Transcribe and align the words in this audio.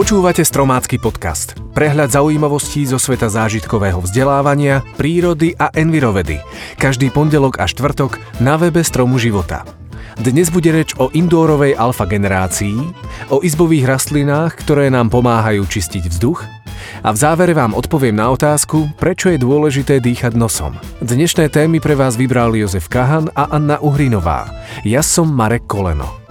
Počúvate 0.00 0.40
Stromácky 0.40 0.96
podcast. 0.96 1.60
Prehľad 1.76 2.16
zaujímavostí 2.16 2.88
zo 2.88 2.96
sveta 2.96 3.28
zážitkového 3.28 4.00
vzdelávania, 4.00 4.80
prírody 4.96 5.52
a 5.60 5.68
envirovedy. 5.76 6.40
Každý 6.80 7.12
pondelok 7.12 7.60
a 7.60 7.68
štvrtok 7.68 8.16
na 8.40 8.56
webe 8.56 8.80
Stromu 8.80 9.20
života. 9.20 9.68
Dnes 10.16 10.48
bude 10.48 10.72
reč 10.72 10.96
o 10.96 11.12
indoorovej 11.12 11.76
alfa 11.76 12.08
generácii, 12.08 12.80
o 13.28 13.44
izbových 13.44 13.92
rastlinách, 13.92 14.56
ktoré 14.64 14.88
nám 14.88 15.12
pomáhajú 15.12 15.68
čistiť 15.68 16.08
vzduch 16.08 16.48
a 17.04 17.12
v 17.12 17.20
závere 17.20 17.52
vám 17.52 17.76
odpoviem 17.76 18.16
na 18.16 18.32
otázku, 18.32 18.88
prečo 18.96 19.28
je 19.28 19.36
dôležité 19.36 20.00
dýchať 20.00 20.32
nosom. 20.32 20.80
Dnešné 21.04 21.52
témy 21.52 21.76
pre 21.76 21.92
vás 21.92 22.16
vybral 22.16 22.56
Jozef 22.56 22.88
Kahan 22.88 23.28
a 23.36 23.52
Anna 23.52 23.76
Uhrinová. 23.84 24.48
Ja 24.80 25.04
som 25.04 25.28
Marek 25.28 25.68
Koleno. 25.68 26.29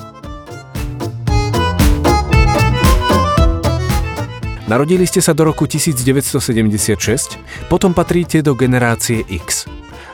Narodili 4.69 5.09
ste 5.09 5.17
sa 5.17 5.33
do 5.33 5.49
roku 5.49 5.65
1976, 5.65 7.41
potom 7.73 7.89
patríte 7.89 8.45
do 8.45 8.53
generácie 8.53 9.25
X. 9.25 9.65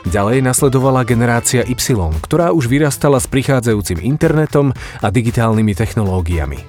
Ďalej 0.08 0.40
nasledovala 0.40 1.04
generácia 1.04 1.60
Y, 1.68 1.92
ktorá 2.24 2.56
už 2.56 2.64
vyrastala 2.64 3.20
s 3.20 3.28
prichádzajúcim 3.28 4.00
internetom 4.00 4.72
a 5.04 5.12
digitálnymi 5.12 5.76
technológiami. 5.76 6.64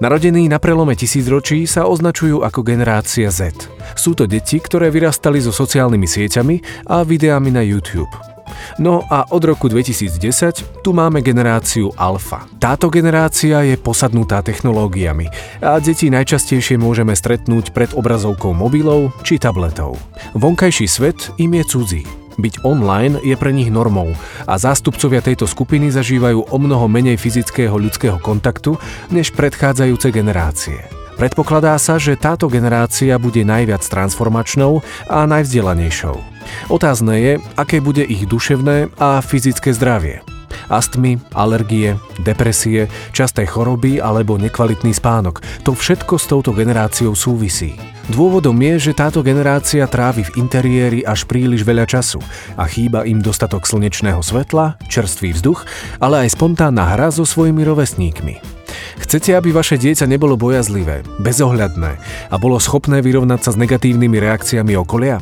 Narodení 0.00 0.48
na 0.48 0.56
prelome 0.56 0.96
tisícročí 0.96 1.68
sa 1.68 1.84
označujú 1.84 2.40
ako 2.40 2.64
generácia 2.64 3.28
Z. 3.28 3.68
Sú 4.00 4.16
to 4.16 4.24
deti, 4.24 4.56
ktoré 4.56 4.88
vyrastali 4.88 5.36
so 5.36 5.52
sociálnymi 5.52 6.08
sieťami 6.08 6.88
a 6.88 7.04
videami 7.04 7.52
na 7.52 7.60
YouTube. 7.60 8.35
No 8.76 9.02
a 9.08 9.24
od 9.30 9.42
roku 9.44 9.70
2010 9.70 10.84
tu 10.84 10.90
máme 10.92 11.24
generáciu 11.24 11.90
Alfa. 11.96 12.44
Táto 12.60 12.92
generácia 12.92 13.64
je 13.64 13.76
posadnutá 13.80 14.44
technológiami 14.44 15.28
a 15.64 15.80
deti 15.80 16.12
najčastejšie 16.12 16.76
môžeme 16.76 17.16
stretnúť 17.16 17.72
pred 17.72 17.90
obrazovkou 17.96 18.52
mobilov 18.52 19.14
či 19.24 19.40
tabletov. 19.40 19.96
Vonkajší 20.36 20.86
svet 20.86 21.32
im 21.40 21.56
je 21.56 21.64
cudzí. 21.64 22.02
Byť 22.36 22.68
online 22.68 23.16
je 23.24 23.32
pre 23.32 23.48
nich 23.48 23.72
normou 23.72 24.12
a 24.44 24.54
zástupcovia 24.60 25.24
tejto 25.24 25.48
skupiny 25.48 25.88
zažívajú 25.88 26.52
o 26.52 26.56
mnoho 26.60 26.84
menej 26.84 27.16
fyzického 27.16 27.72
ľudského 27.80 28.20
kontaktu 28.20 28.76
než 29.08 29.32
predchádzajúce 29.32 30.12
generácie. 30.12 31.05
Predpokladá 31.16 31.72
sa, 31.80 31.96
že 31.96 32.12
táto 32.20 32.52
generácia 32.52 33.16
bude 33.16 33.40
najviac 33.40 33.80
transformačnou 33.80 34.84
a 35.08 35.24
najvzdelanejšou. 35.24 36.20
Otázne 36.68 37.14
je, 37.16 37.32
aké 37.56 37.80
bude 37.80 38.04
ich 38.04 38.28
duševné 38.28 38.92
a 39.00 39.24
fyzické 39.24 39.72
zdravie. 39.72 40.20
Astmy, 40.66 41.18
alergie, 41.32 41.96
depresie, 42.20 42.90
časté 43.16 43.46
choroby 43.46 44.02
alebo 44.02 44.36
nekvalitný 44.36 44.92
spánok. 44.92 45.40
To 45.64 45.72
všetko 45.72 46.14
s 46.20 46.26
touto 46.26 46.50
generáciou 46.52 47.14
súvisí. 47.14 47.78
Dôvodom 48.06 48.54
je, 48.62 48.90
že 48.90 48.92
táto 48.94 49.22
generácia 49.26 49.82
trávi 49.90 50.22
v 50.30 50.34
interiéri 50.38 51.00
až 51.02 51.26
príliš 51.26 51.66
veľa 51.66 51.90
času 51.90 52.22
a 52.54 52.66
chýba 52.70 53.02
im 53.02 53.18
dostatok 53.18 53.66
slnečného 53.66 54.22
svetla, 54.22 54.78
čerstvý 54.86 55.34
vzduch, 55.34 55.66
ale 55.98 56.26
aj 56.26 56.38
spontánna 56.38 56.94
hra 56.94 57.10
so 57.10 57.26
svojimi 57.26 57.66
rovesníkmi. 57.66 58.55
Chcete, 59.00 59.34
aby 59.34 59.50
vaše 59.50 59.80
dieťa 59.80 60.06
nebolo 60.06 60.38
bojazlivé, 60.38 61.02
bezohľadné 61.18 61.92
a 62.30 62.34
bolo 62.36 62.60
schopné 62.60 63.02
vyrovnať 63.02 63.40
sa 63.42 63.50
s 63.54 63.60
negatívnymi 63.60 64.16
reakciami 64.20 64.76
okolia? 64.78 65.18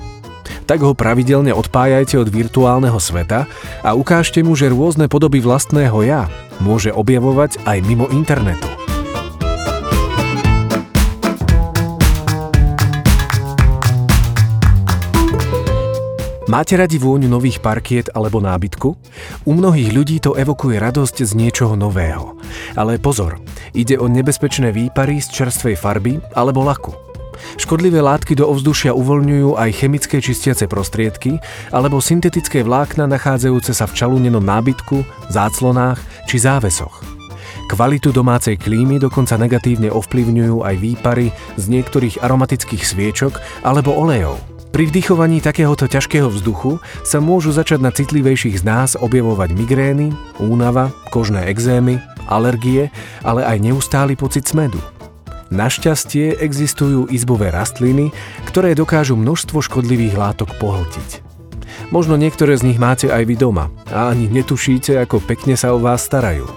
Tak 0.64 0.80
ho 0.80 0.96
pravidelne 0.96 1.52
odpájajte 1.52 2.20
od 2.20 2.28
virtuálneho 2.28 2.96
sveta 2.96 3.48
a 3.84 3.90
ukážte 3.96 4.40
mu, 4.40 4.56
že 4.56 4.72
rôzne 4.72 5.08
podoby 5.08 5.40
vlastného 5.40 5.98
ja 6.04 6.28
môže 6.60 6.92
objavovať 6.92 7.60
aj 7.64 7.78
mimo 7.84 8.08
internetu. 8.12 8.73
Máte 16.44 16.76
radi 16.76 17.00
vôňu 17.00 17.24
nových 17.24 17.64
parkiet 17.64 18.12
alebo 18.12 18.36
nábytku? 18.36 18.88
U 19.48 19.52
mnohých 19.56 19.96
ľudí 19.96 20.20
to 20.20 20.36
evokuje 20.36 20.76
radosť 20.76 21.24
z 21.24 21.32
niečoho 21.40 21.72
nového. 21.72 22.36
Ale 22.76 23.00
pozor, 23.00 23.40
ide 23.72 23.96
o 23.96 24.04
nebezpečné 24.12 24.68
výpary 24.68 25.24
z 25.24 25.32
čerstvej 25.32 25.80
farby 25.80 26.20
alebo 26.36 26.60
laku. 26.60 26.92
Škodlivé 27.56 28.04
látky 28.04 28.36
do 28.36 28.44
ovzdušia 28.44 28.92
uvoľňujú 28.92 29.56
aj 29.56 29.70
chemické 29.72 30.20
čistiace 30.20 30.68
prostriedky 30.68 31.40
alebo 31.72 32.04
syntetické 32.04 32.60
vlákna 32.60 33.08
nachádzajúce 33.08 33.72
sa 33.72 33.88
v 33.88 33.96
čalúnenom 34.04 34.44
nábytku, 34.44 35.00
záclonách 35.32 36.28
či 36.28 36.44
závesoch. 36.44 37.00
Kvalitu 37.72 38.12
domácej 38.12 38.60
klímy 38.60 39.00
dokonca 39.00 39.40
negatívne 39.40 39.88
ovplyvňujú 39.88 40.60
aj 40.60 40.74
výpary 40.76 41.32
z 41.56 41.64
niektorých 41.72 42.20
aromatických 42.20 42.84
sviečok 42.84 43.40
alebo 43.64 43.96
olejov. 43.96 44.53
Pri 44.74 44.90
vdychovaní 44.90 45.38
takéhoto 45.38 45.86
ťažkého 45.86 46.26
vzduchu 46.26 46.82
sa 47.06 47.22
môžu 47.22 47.54
začať 47.54 47.78
na 47.78 47.94
citlivejších 47.94 48.58
z 48.58 48.66
nás 48.66 48.98
objavovať 48.98 49.54
migrény, 49.54 50.10
únava, 50.42 50.90
kožné 51.14 51.46
exémy, 51.46 52.02
alergie, 52.26 52.90
ale 53.22 53.46
aj 53.46 53.62
neustály 53.62 54.18
pocit 54.18 54.50
smedu. 54.50 54.82
Našťastie 55.54 56.42
existujú 56.42 57.06
izbové 57.06 57.54
rastliny, 57.54 58.10
ktoré 58.50 58.74
dokážu 58.74 59.14
množstvo 59.14 59.62
škodlivých 59.62 60.18
látok 60.18 60.50
pohltiť. 60.58 61.22
Možno 61.94 62.18
niektoré 62.18 62.58
z 62.58 62.74
nich 62.74 62.82
máte 62.82 63.06
aj 63.14 63.30
vy 63.30 63.38
doma 63.38 63.70
a 63.94 64.10
ani 64.10 64.26
netušíte, 64.26 64.98
ako 65.06 65.22
pekne 65.22 65.54
sa 65.54 65.70
o 65.70 65.78
vás 65.78 66.02
starajú. 66.02 66.50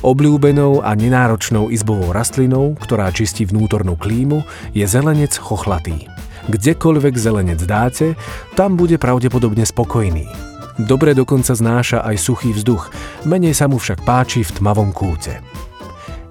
Obľúbenou 0.00 0.80
a 0.80 0.96
nenáročnou 0.96 1.68
izbovou 1.68 2.08
rastlinou, 2.08 2.72
ktorá 2.80 3.12
čistí 3.12 3.44
vnútornú 3.44 4.00
klímu, 4.00 4.40
je 4.72 4.88
zelenec 4.88 5.36
chochlatý. 5.36 6.08
Kdekoľvek 6.44 7.14
zelenec 7.16 7.60
dáte, 7.64 8.20
tam 8.52 8.76
bude 8.76 9.00
pravdepodobne 9.00 9.64
spokojný. 9.64 10.28
Dobre 10.76 11.16
dokonca 11.16 11.54
znáša 11.54 12.04
aj 12.04 12.16
suchý 12.20 12.50
vzduch, 12.52 12.90
menej 13.24 13.56
sa 13.56 13.70
mu 13.70 13.80
však 13.80 14.04
páči 14.04 14.44
v 14.44 14.60
tmavom 14.60 14.92
kúte. 14.92 15.40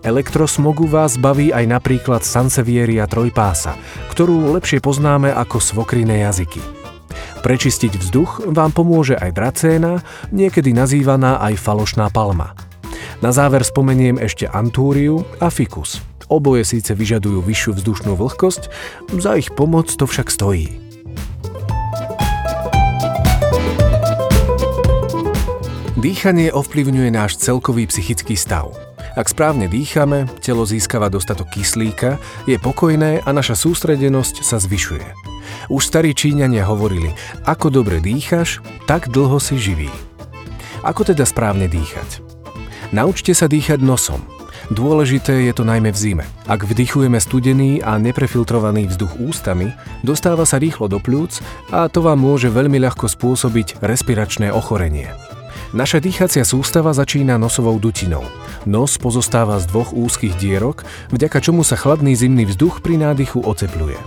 Elektrosmogu 0.04 0.84
vás 0.86 1.16
baví 1.16 1.56
aj 1.56 1.64
napríklad 1.64 2.28
Sansevieria 2.28 3.08
trojpása, 3.08 3.80
ktorú 4.12 4.52
lepšie 4.54 4.84
poznáme 4.84 5.32
ako 5.32 5.64
svokriné 5.64 6.28
jazyky. 6.28 6.60
Prečistiť 7.40 7.96
vzduch 7.98 8.52
vám 8.52 8.76
pomôže 8.76 9.16
aj 9.16 9.32
dracéna, 9.32 10.04
niekedy 10.36 10.76
nazývaná 10.76 11.40
aj 11.40 11.56
falošná 11.56 12.12
palma. 12.12 12.52
Na 13.24 13.32
záver 13.32 13.64
spomeniem 13.64 14.20
ešte 14.20 14.46
antúriu 14.46 15.24
a 15.40 15.48
fikus– 15.48 16.04
Oboje 16.32 16.64
síce 16.64 16.96
vyžadujú 16.96 17.44
vyššiu 17.44 17.72
vzdušnú 17.80 18.14
vlhkosť, 18.16 18.64
za 19.20 19.36
ich 19.36 19.52
pomoc 19.52 19.92
to 19.92 20.08
však 20.08 20.32
stojí. 20.32 20.84
Dýchanie 26.04 26.52
ovplyvňuje 26.52 27.16
náš 27.16 27.40
celkový 27.40 27.88
psychický 27.88 28.36
stav. 28.36 28.76
Ak 29.16 29.32
správne 29.32 29.72
dýchame, 29.72 30.28
telo 30.44 30.68
získava 30.68 31.08
dostatok 31.08 31.56
kyslíka, 31.56 32.20
je 32.44 32.60
pokojné 32.60 33.24
a 33.24 33.30
naša 33.32 33.56
sústredenosť 33.56 34.44
sa 34.44 34.60
zvyšuje. 34.60 35.08
Už 35.72 35.80
starí 35.86 36.12
Číňania 36.12 36.68
hovorili, 36.68 37.16
ako 37.48 37.72
dobre 37.72 38.04
dýchaš, 38.04 38.60
tak 38.84 39.16
dlho 39.16 39.40
si 39.40 39.56
živý. 39.56 39.92
Ako 40.84 41.08
teda 41.08 41.24
správne 41.24 41.72
dýchať? 41.72 42.20
Naučte 42.92 43.32
sa 43.32 43.48
dýchať 43.48 43.80
nosom– 43.80 44.20
Dôležité 44.72 45.44
je 45.50 45.54
to 45.56 45.68
najmä 45.68 45.92
v 45.92 45.98
zime. 45.98 46.26
Ak 46.48 46.64
vdychujeme 46.64 47.20
studený 47.20 47.84
a 47.84 48.00
neprefiltrovaný 48.00 48.88
vzduch 48.88 49.20
ústami, 49.20 49.76
dostáva 50.08 50.48
sa 50.48 50.56
rýchlo 50.56 50.88
do 50.88 51.04
plúc 51.04 51.44
a 51.74 51.92
to 51.92 52.00
vám 52.00 52.24
môže 52.24 52.48
veľmi 52.48 52.80
ľahko 52.80 53.12
spôsobiť 53.12 53.84
respiračné 53.84 54.56
ochorenie. 54.56 55.12
Naša 55.74 55.98
dýchacia 55.98 56.46
sústava 56.46 56.94
začína 56.94 57.42
nosovou 57.42 57.82
dutinou. 57.82 58.22
Nos 58.70 58.96
pozostáva 59.02 59.58
z 59.58 59.66
dvoch 59.74 59.90
úzkých 59.90 60.38
dierok, 60.38 60.86
vďaka 61.10 61.42
čomu 61.42 61.66
sa 61.66 61.74
chladný 61.74 62.14
zimný 62.14 62.46
vzduch 62.46 62.86
pri 62.86 63.02
nádychu 63.02 63.42
ocepluje. 63.42 63.98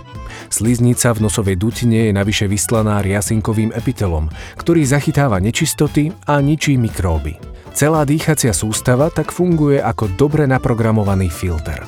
Sliznica 0.47 1.11
v 1.11 1.27
nosovej 1.27 1.59
dutine 1.59 2.07
je 2.07 2.13
navyše 2.15 2.47
vystlaná 2.47 3.03
riasinkovým 3.03 3.75
epitelom, 3.75 4.31
ktorý 4.55 4.87
zachytáva 4.87 5.43
nečistoty 5.43 6.15
a 6.23 6.39
ničí 6.39 6.79
mikróby. 6.79 7.35
Celá 7.77 8.09
dýchacia 8.09 8.57
sústava 8.57 9.13
tak 9.13 9.29
funguje 9.29 9.77
ako 9.77 10.09
dobre 10.17 10.49
naprogramovaný 10.49 11.29
filter. 11.29 11.85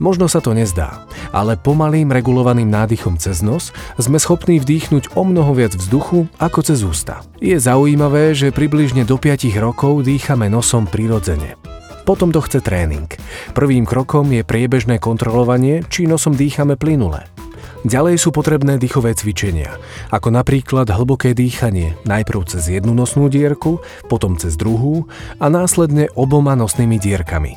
Možno 0.00 0.24
sa 0.24 0.40
to 0.40 0.56
nezdá, 0.56 1.04
ale 1.36 1.60
pomalým 1.60 2.08
regulovaným 2.08 2.64
nádychom 2.64 3.20
cez 3.20 3.44
nos 3.44 3.76
sme 4.00 4.16
schopní 4.16 4.56
vdýchnuť 4.56 5.12
o 5.20 5.28
mnoho 5.28 5.52
viac 5.52 5.76
vzduchu 5.76 6.32
ako 6.40 6.64
cez 6.64 6.80
ústa. 6.80 7.20
Je 7.44 7.60
zaujímavé, 7.60 8.32
že 8.32 8.56
približne 8.56 9.04
do 9.04 9.20
5 9.20 9.52
rokov 9.60 10.00
dýchame 10.00 10.48
nosom 10.48 10.88
prirodzene. 10.88 11.60
Potom 12.08 12.32
to 12.32 12.40
chce 12.40 12.64
tréning. 12.64 13.12
Prvým 13.52 13.84
krokom 13.84 14.32
je 14.32 14.40
priebežné 14.40 14.96
kontrolovanie, 14.96 15.84
či 15.92 16.08
nosom 16.08 16.32
dýchame 16.32 16.80
plynule. 16.80 17.37
Ďalej 17.86 18.18
sú 18.18 18.34
potrebné 18.34 18.74
dýchové 18.74 19.14
cvičenia, 19.14 19.78
ako 20.10 20.34
napríklad 20.34 20.90
hlboké 20.90 21.30
dýchanie, 21.30 21.94
najprv 22.02 22.42
cez 22.50 22.74
jednu 22.74 22.90
nosnú 22.90 23.30
dierku, 23.30 23.78
potom 24.10 24.34
cez 24.34 24.58
druhú 24.58 25.06
a 25.38 25.46
následne 25.46 26.10
oboma 26.18 26.58
nosnými 26.58 26.98
dierkami. 26.98 27.54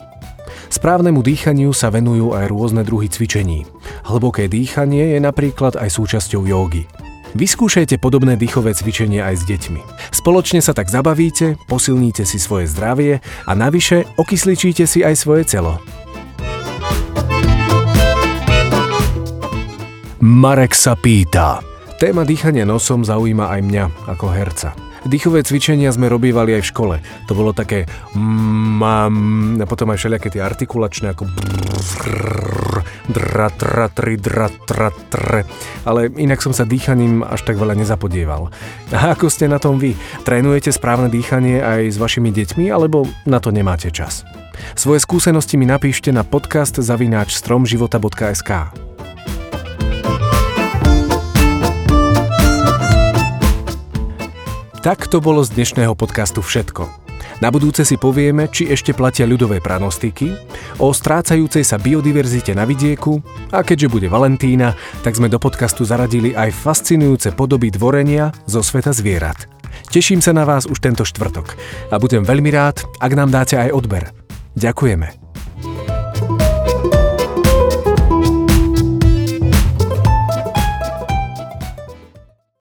Správnemu 0.70 1.26
dýchaniu 1.26 1.74
sa 1.74 1.90
venujú 1.90 2.38
aj 2.38 2.54
rôzne 2.54 2.86
druhy 2.86 3.10
cvičení. 3.10 3.66
Hlboké 4.06 4.46
dýchanie 4.46 5.18
je 5.18 5.20
napríklad 5.20 5.74
aj 5.76 5.90
súčasťou 5.90 6.46
jógy. 6.46 6.86
Vyskúšajte 7.32 7.98
podobné 7.98 8.36
dýchové 8.36 8.76
cvičenie 8.78 9.24
aj 9.24 9.42
s 9.42 9.44
deťmi. 9.48 9.82
Spoločne 10.12 10.60
sa 10.62 10.76
tak 10.76 10.92
zabavíte, 10.92 11.58
posilníte 11.66 12.28
si 12.28 12.38
svoje 12.38 12.68
zdravie 12.70 13.24
a 13.48 13.52
navyše 13.56 14.04
okysličíte 14.20 14.84
si 14.84 15.02
aj 15.02 15.16
svoje 15.16 15.48
telo. 15.48 15.80
Marek 20.22 20.78
sa 20.78 20.94
pýta. 20.94 21.66
Téma 21.98 22.22
dýchania 22.22 22.62
nosom 22.62 23.02
zaujíma 23.02 23.58
aj 23.58 23.62
mňa 23.66 23.84
ako 24.06 24.30
herca. 24.30 24.70
Dýchové 25.02 25.42
cvičenia 25.42 25.90
sme 25.90 26.14
robívali 26.14 26.54
aj 26.54 26.62
v 26.62 26.70
škole. 26.70 26.96
To 27.26 27.34
bolo 27.34 27.58
také 27.58 27.90
mám, 28.14 29.58
a 29.58 29.66
potom 29.66 29.90
aj 29.90 29.98
všelijaké 29.98 30.30
tie 30.30 30.46
artikulačné 30.46 31.18
ako 31.18 31.26
dra, 33.10 33.50
tra, 33.50 33.90
tri, 33.90 34.22
dra, 34.22 34.46
tra, 34.70 34.94
tre. 35.10 35.42
Ale 35.90 36.14
inak 36.14 36.38
som 36.38 36.54
sa 36.54 36.70
dýchaním 36.70 37.26
až 37.26 37.42
tak 37.42 37.58
veľa 37.58 37.74
nezapodieval. 37.82 38.54
A 38.94 39.18
ako 39.18 39.26
ste 39.26 39.50
na 39.50 39.58
tom 39.58 39.82
vy? 39.82 39.98
Trénujete 40.22 40.70
správne 40.70 41.10
dýchanie 41.10 41.66
aj 41.66 41.82
s 41.90 41.98
vašimi 41.98 42.30
deťmi, 42.30 42.70
alebo 42.70 43.10
na 43.26 43.42
to 43.42 43.50
nemáte 43.50 43.90
čas? 43.90 44.22
Svoje 44.78 45.02
skúsenosti 45.02 45.58
mi 45.58 45.66
napíšte 45.66 46.14
na 46.14 46.22
podcast 46.22 46.78
zavináč 46.78 47.34
stromživota.sk. 47.34 48.91
Tak 54.82 55.06
to 55.14 55.22
bolo 55.22 55.46
z 55.46 55.54
dnešného 55.54 55.94
podcastu 55.94 56.42
všetko. 56.42 56.90
Na 57.38 57.54
budúce 57.54 57.86
si 57.86 58.02
povieme, 58.02 58.50
či 58.50 58.66
ešte 58.66 58.98
platia 58.98 59.30
ľudové 59.30 59.62
pranostiky, 59.62 60.34
o 60.82 60.90
strácajúcej 60.90 61.62
sa 61.62 61.78
biodiverzite 61.78 62.58
na 62.58 62.66
vidieku 62.66 63.22
a 63.54 63.62
keďže 63.62 63.94
bude 63.94 64.10
Valentína, 64.10 64.74
tak 65.06 65.14
sme 65.14 65.30
do 65.30 65.38
podcastu 65.38 65.86
zaradili 65.86 66.34
aj 66.34 66.50
fascinujúce 66.50 67.30
podoby 67.38 67.70
dvorenia 67.70 68.34
zo 68.50 68.66
sveta 68.66 68.90
zvierat. 68.90 69.46
Teším 69.94 70.18
sa 70.18 70.34
na 70.34 70.50
vás 70.50 70.66
už 70.66 70.82
tento 70.82 71.06
štvrtok 71.06 71.54
a 71.94 72.02
budem 72.02 72.26
veľmi 72.26 72.50
rád, 72.50 72.82
ak 72.98 73.12
nám 73.14 73.30
dáte 73.30 73.62
aj 73.62 73.70
odber. 73.70 74.10
Ďakujeme. 74.58 75.21